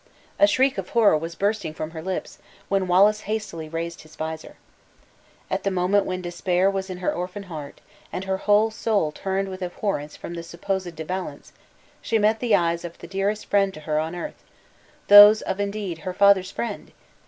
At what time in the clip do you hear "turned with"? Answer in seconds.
9.11-9.61